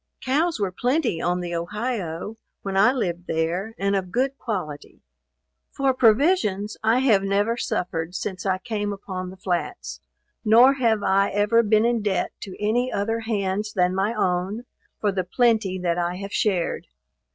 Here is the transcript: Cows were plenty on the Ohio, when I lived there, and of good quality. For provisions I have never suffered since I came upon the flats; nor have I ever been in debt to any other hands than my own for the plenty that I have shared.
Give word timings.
Cows 0.25 0.59
were 0.59 0.71
plenty 0.71 1.21
on 1.21 1.41
the 1.41 1.53
Ohio, 1.53 2.35
when 2.63 2.75
I 2.75 2.91
lived 2.91 3.27
there, 3.27 3.75
and 3.77 3.95
of 3.95 4.09
good 4.11 4.35
quality. 4.39 5.03
For 5.69 5.93
provisions 5.93 6.75
I 6.83 6.97
have 7.01 7.21
never 7.21 7.55
suffered 7.55 8.15
since 8.15 8.43
I 8.43 8.57
came 8.57 8.91
upon 8.91 9.29
the 9.29 9.37
flats; 9.37 10.01
nor 10.43 10.73
have 10.73 11.03
I 11.03 11.29
ever 11.29 11.61
been 11.61 11.85
in 11.85 12.01
debt 12.01 12.31
to 12.39 12.55
any 12.59 12.91
other 12.91 13.19
hands 13.19 13.73
than 13.73 13.93
my 13.93 14.15
own 14.15 14.63
for 14.99 15.11
the 15.11 15.23
plenty 15.23 15.77
that 15.77 15.99
I 15.99 16.15
have 16.15 16.33
shared. 16.33 16.87